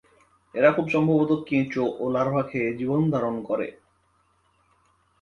[0.55, 3.67] এরা খুব সম্ভবত কেঁচো ও লার্ভা খেয়ে জীবন ধারণ করে।